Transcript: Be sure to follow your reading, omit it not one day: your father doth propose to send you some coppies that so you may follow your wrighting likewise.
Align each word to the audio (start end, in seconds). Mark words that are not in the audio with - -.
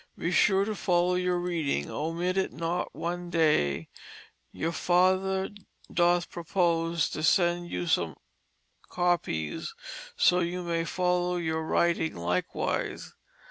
Be 0.17 0.31
sure 0.31 0.65
to 0.65 0.73
follow 0.73 1.13
your 1.13 1.37
reading, 1.37 1.87
omit 1.91 2.35
it 2.35 2.51
not 2.51 2.95
one 2.95 3.29
day: 3.29 3.87
your 4.51 4.71
father 4.71 5.49
doth 5.93 6.27
propose 6.31 7.07
to 7.11 7.21
send 7.21 7.69
you 7.69 7.85
some 7.85 8.15
coppies 8.89 9.67
that 9.67 9.73
so 10.17 10.39
you 10.39 10.63
may 10.63 10.85
follow 10.85 11.35
your 11.35 11.63
wrighting 11.63 12.15
likewise. 12.15 13.13